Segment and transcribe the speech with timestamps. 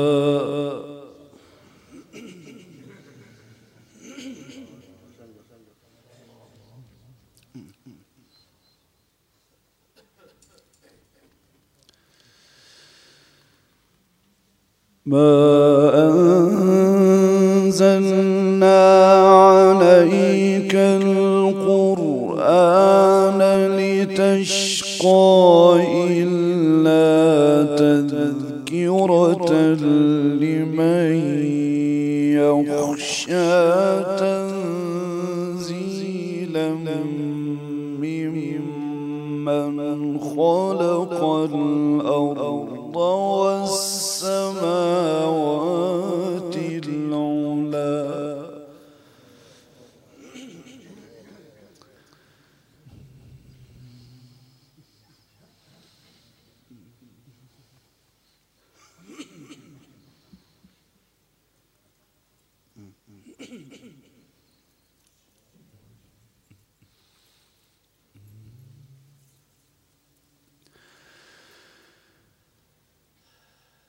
[15.06, 15.63] ما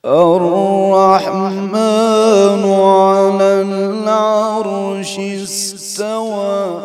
[0.05, 1.73] الرحمن
[2.73, 6.85] على العرش استوى.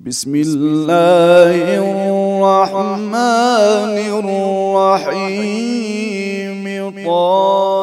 [0.00, 1.54] بسم الله
[2.38, 3.18] الرحمن
[4.98, 5.48] الرحيم.
[7.06, 7.77] طه.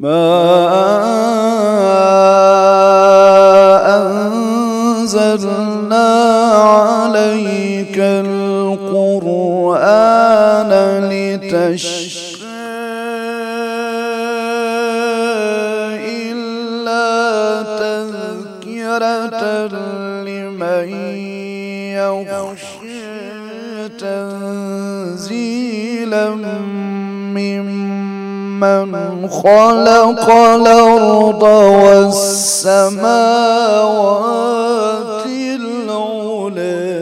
[0.00, 0.49] ما
[29.42, 31.42] خلق الأرض
[31.82, 32.86] والسماوات
[35.56, 37.00] العلى.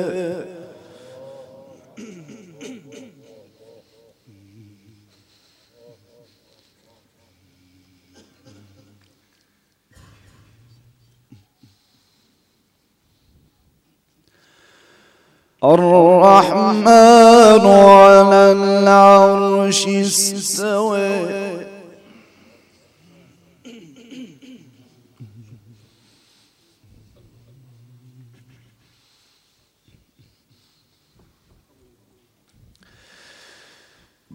[15.64, 21.57] الرحمن على العرش استوى.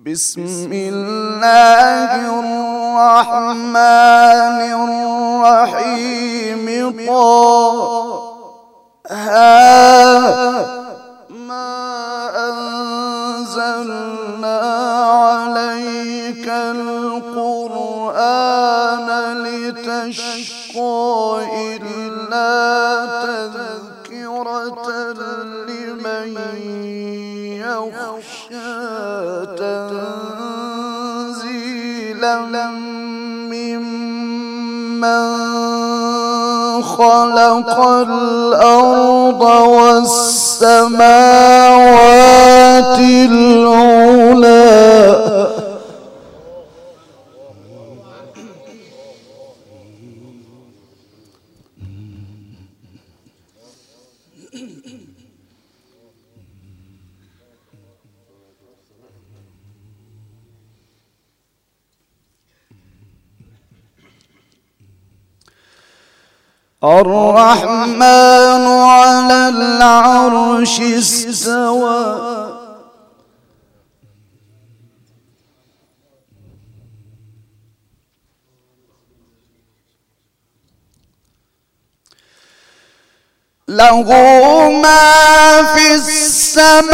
[0.07, 3.77] بسم الله الرحمن
[4.73, 5.02] الرحيم.
[36.82, 40.99] خلق الأرض والسماوات
[43.31, 44.62] العلا.
[66.84, 72.32] الرحمن على العرش استوى.
[83.69, 84.02] له
[84.70, 86.93] ما في السماوات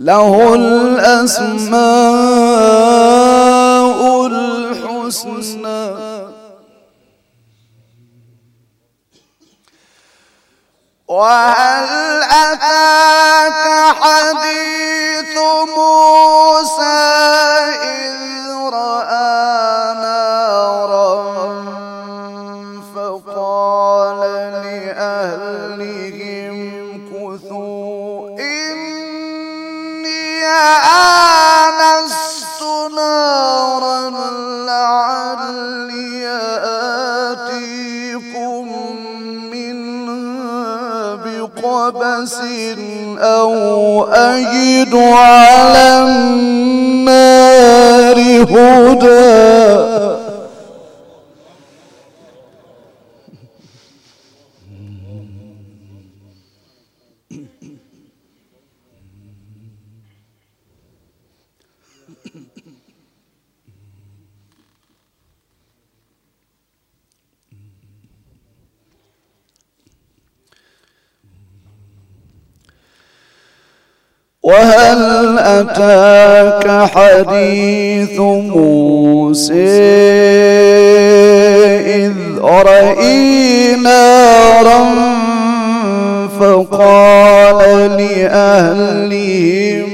[0.00, 1.76] له الأسماء
[4.26, 5.92] الحسنى.
[11.08, 12.71] وهل أتاك
[43.22, 47.12] أو أجد على النار
[48.50, 50.21] هدى.
[74.42, 79.54] وهل أتاك حديث موسى
[81.86, 84.82] إذ رأي نارا
[86.40, 87.58] فقال
[87.96, 89.91] لأهلهم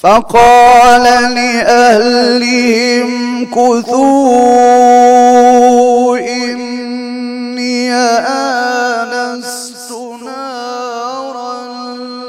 [0.00, 1.02] فقال
[1.34, 3.10] لأهلهم
[3.44, 4.98] كثوا
[6.18, 7.92] إني
[9.02, 9.92] آنست
[10.24, 11.62] نارا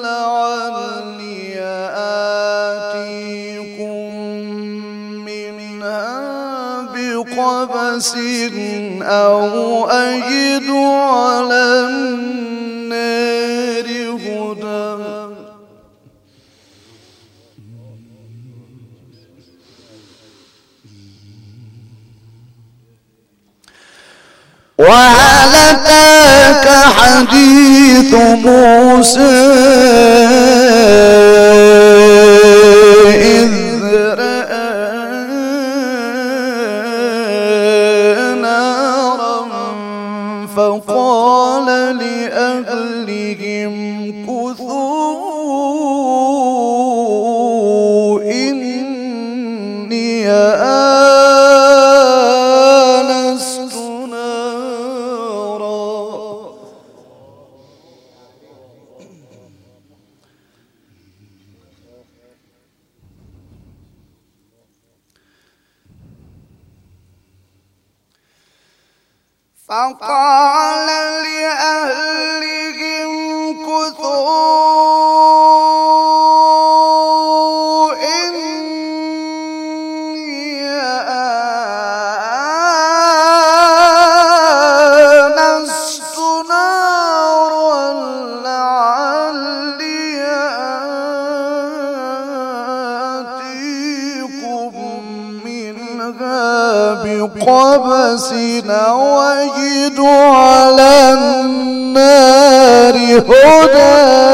[0.04, 1.60] لعلي
[2.76, 4.12] آتيكم
[5.26, 6.12] منها
[6.94, 8.16] بقبس
[9.02, 13.88] أو أجد على النار
[14.20, 14.92] هدى
[24.82, 29.42] وهل أتاك حديث موسى
[33.08, 33.61] إذ
[69.72, 70.88] فقال
[71.24, 71.71] لأهلهم
[98.66, 104.32] نوجد على النار هدى.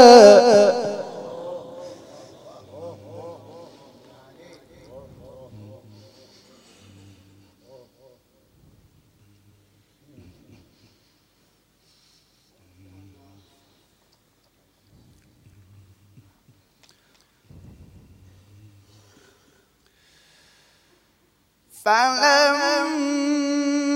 [21.88, 23.26] فلما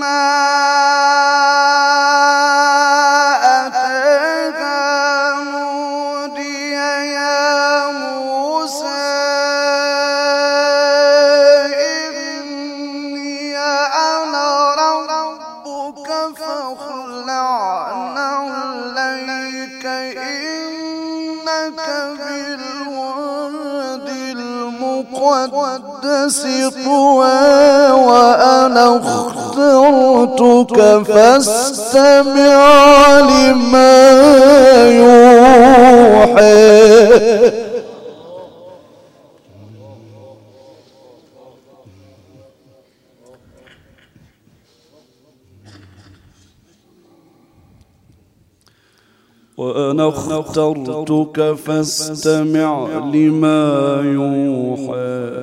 [0.02, 0.42] الماء
[25.10, 26.46] المقدس
[26.84, 30.78] طوى وأنا اخترتك
[31.12, 32.60] فاستمع
[33.20, 33.92] لما
[36.32, 37.71] يوحي.
[49.62, 52.72] وأنا اخترتك فاستمع
[53.14, 55.42] لما يوحى.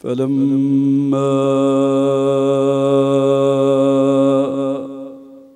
[0.00, 1.30] فلما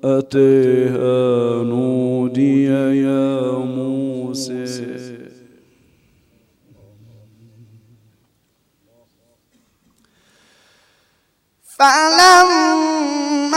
[0.04, 4.64] أتيها نودي يا موسى.
[11.78, 13.54] فلما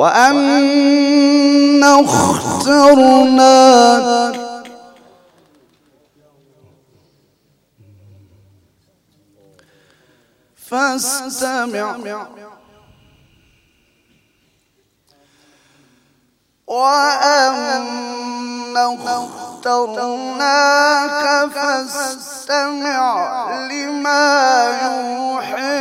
[0.00, 3.20] وأن اخترناك
[10.56, 11.96] فاستمع.
[16.66, 17.76] وأن
[19.66, 20.40] اخترناك
[21.54, 23.04] فاستمع
[23.70, 24.24] لما
[24.82, 25.79] يوحي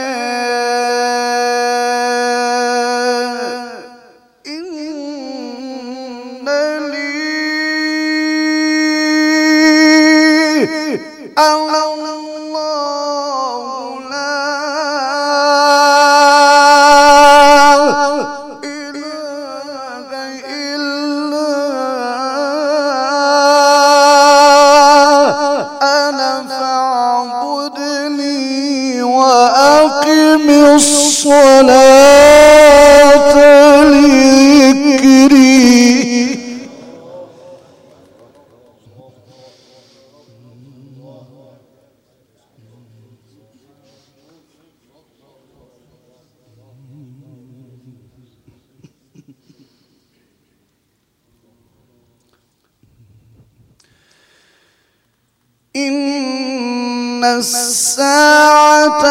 [57.19, 59.03] إن الساعة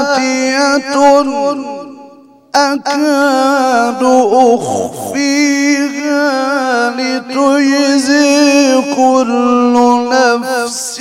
[0.00, 0.96] آتية
[2.54, 6.30] أكاد أخفيها
[6.90, 9.74] لتجزي كل
[10.12, 11.00] نفس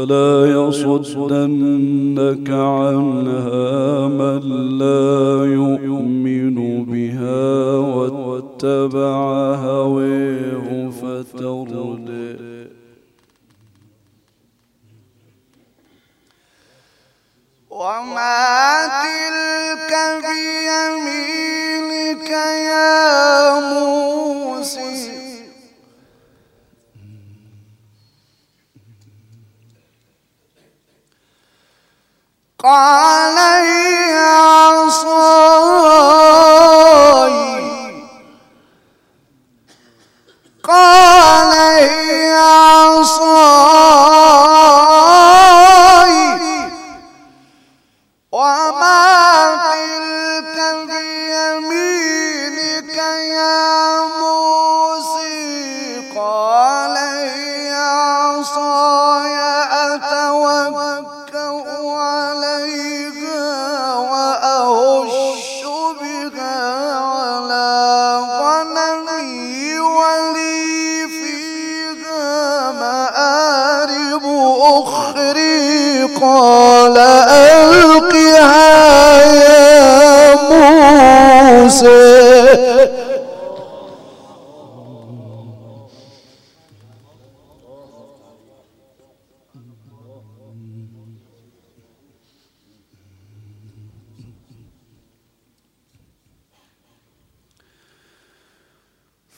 [0.00, 4.40] فلا يصدنك عنها من
[4.78, 12.10] لا يؤمن بها واتبع هويه فترد
[17.70, 19.92] وما تلك
[20.24, 21.39] بيمينك
[32.62, 35.10] قال هي عصاي.
[40.68, 43.30] قال هي عصاي.
[48.32, 50.56] وما تلك
[50.90, 51.88] بيمينك
[53.32, 55.32] يا موسى.
[56.16, 59.36] قال هي عصاي
[59.94, 61.10] أتوكأ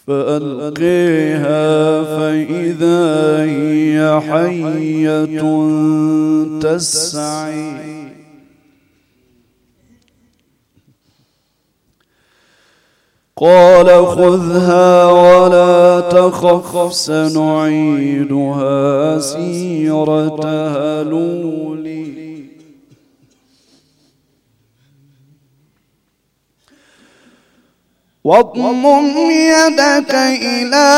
[0.06, 5.42] فألقيها فإذا هي حية
[6.60, 7.91] تسعي.
[13.42, 18.74] قال خذها ولا تخف سنعيدها
[19.18, 22.12] سيرتها لولي.
[28.24, 30.88] واضمم يدك إلى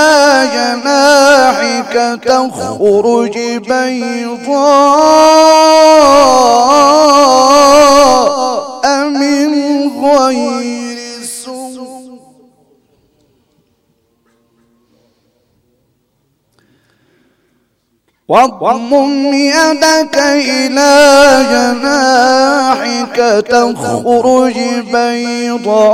[0.54, 3.36] جناحك تخرج
[3.68, 4.68] بيضاء
[9.08, 9.48] من
[10.04, 10.83] غير
[18.34, 20.90] واضمم يدك إلى
[21.50, 23.16] جناحك
[23.50, 24.58] تخرج
[24.92, 25.84] بيضاء.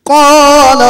[0.05, 0.81] قال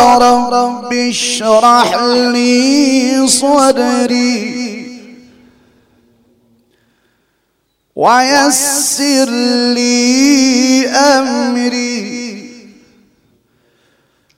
[0.54, 4.62] رب اشرح لي صدري
[7.96, 9.30] ويسر
[9.76, 12.21] لي أمري.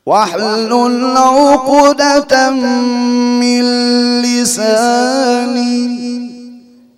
[0.05, 2.49] واحلل عقدة
[3.39, 3.63] من
[4.21, 5.93] لساني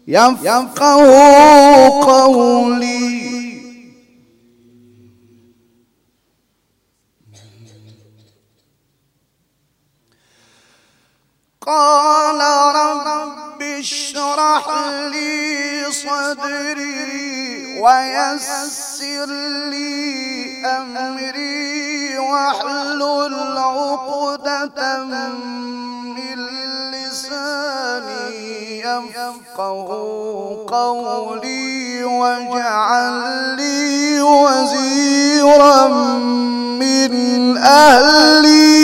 [0.08, 1.06] يفقه
[2.02, 3.25] قولي.
[11.65, 12.41] قال
[12.75, 14.65] رب اشرح
[15.12, 19.25] لي صدري ويسر
[19.69, 25.32] لي أمري واحلل عقدة من
[26.91, 28.36] لساني
[28.80, 29.88] يفقه
[30.67, 33.13] قولي واجعل
[33.58, 35.88] لي وزيرا
[36.80, 38.75] من أهلي.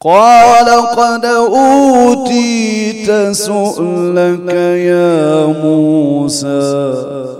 [0.00, 4.54] قال قد أوتيت سؤلك
[4.92, 7.37] يا موسى.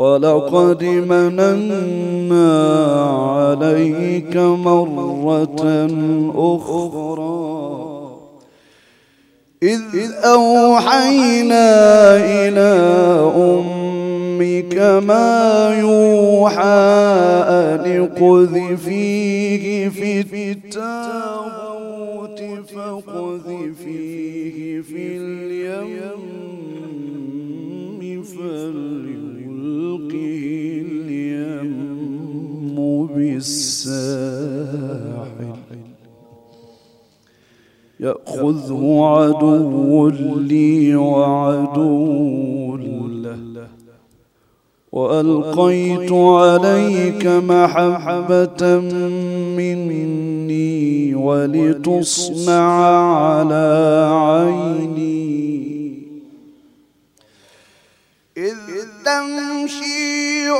[0.00, 2.52] ولقد مننا
[3.04, 5.62] عليك مرة
[6.36, 7.60] أخرى.
[9.62, 9.80] إذ
[10.24, 11.66] أوحينا
[12.16, 12.72] إلى
[13.36, 16.64] أمك ما يوحى
[17.60, 22.40] أن قذفيه في التابوت
[22.74, 26.40] فقذفيه في اليم
[28.22, 28.89] فليلقه
[33.40, 35.00] بالساحل
[38.00, 43.68] يأخذه عدو لي وعدو له.
[44.92, 48.62] وألقيت عليك محبة
[49.58, 52.66] مني ولتصنع
[53.24, 53.68] على
[54.12, 55.30] عيني.
[58.36, 58.58] إذ
[59.04, 60.50] تمشي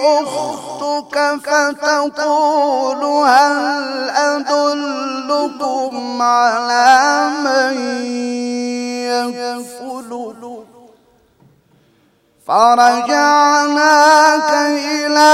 [1.01, 1.49] أختك
[1.81, 7.75] فتقول هل أدلكم على من
[9.09, 10.11] يكفل؟
[12.47, 15.33] فرجعناك إلى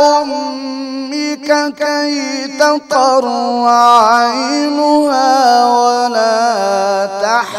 [0.00, 3.26] أمك كي تقر
[3.68, 7.57] عينها ولا تحزن.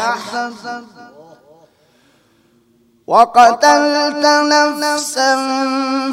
[3.10, 5.34] وقتلت نفسا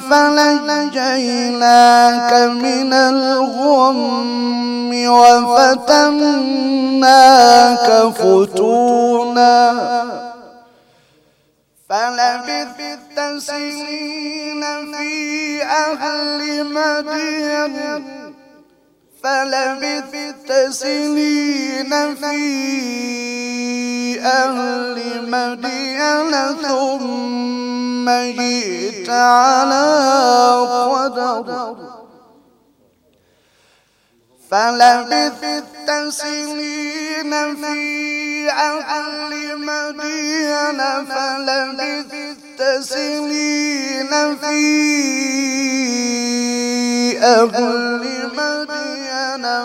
[0.10, 1.52] فنجيناك
[2.34, 6.28] من الغم وفتناك
[8.18, 9.58] فتونا.
[11.90, 16.42] فلبثت سنين في أهل
[16.74, 18.27] مدين
[19.24, 22.38] فلبثت سنين في
[24.22, 29.86] أهل مدين ثم جئت على
[30.96, 31.76] قدر.
[34.52, 44.58] فلبثت سنين في أهل مدين فلبثت سنين في
[47.24, 48.17] أهل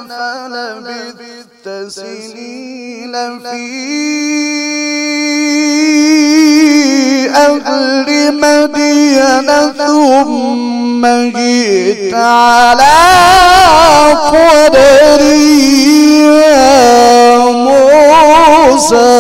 [0.09, 3.67] فلبثت سنين في
[7.31, 8.09] أهل
[8.41, 9.49] مدين.
[9.73, 12.99] ثم جئت على
[14.33, 15.53] قدري
[16.41, 19.13] يا موسى.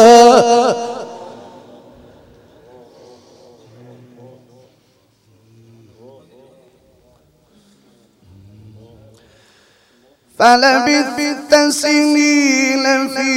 [10.43, 13.35] فلبثت سنين في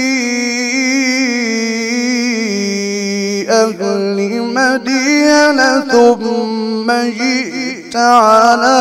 [3.49, 5.59] أهل مدين
[5.91, 8.79] ثم جئت على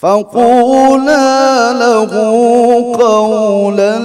[0.02, 2.12] فقولا له
[3.00, 4.00] قولا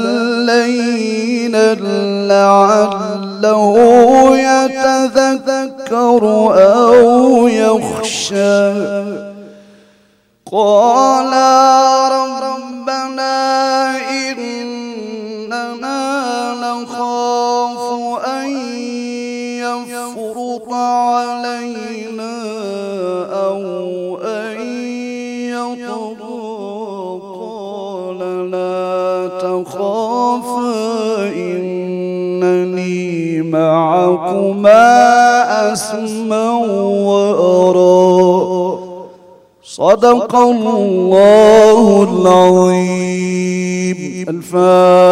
[0.50, 1.74] لينا
[2.28, 3.74] لعله
[4.38, 6.22] يتذكر
[6.74, 8.72] أو يخشى.
[10.52, 13.75] قالا ربنا
[34.16, 36.50] معكما أسمع
[37.06, 38.78] وأرى.
[39.64, 43.96] صدق الله العظيم.
[44.28, 45.06] الفاتحة.